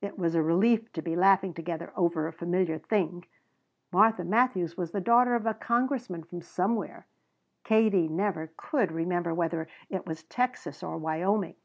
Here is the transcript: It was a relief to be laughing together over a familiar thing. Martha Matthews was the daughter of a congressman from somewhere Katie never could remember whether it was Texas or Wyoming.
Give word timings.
It 0.00 0.16
was 0.16 0.36
a 0.36 0.44
relief 0.44 0.92
to 0.92 1.02
be 1.02 1.16
laughing 1.16 1.54
together 1.54 1.92
over 1.96 2.28
a 2.28 2.32
familiar 2.32 2.78
thing. 2.78 3.24
Martha 3.90 4.22
Matthews 4.22 4.76
was 4.76 4.92
the 4.92 5.00
daughter 5.00 5.34
of 5.34 5.44
a 5.44 5.54
congressman 5.54 6.22
from 6.22 6.40
somewhere 6.40 7.08
Katie 7.64 8.06
never 8.06 8.52
could 8.56 8.92
remember 8.92 9.34
whether 9.34 9.66
it 9.88 10.06
was 10.06 10.22
Texas 10.22 10.84
or 10.84 10.96
Wyoming. 10.98 11.56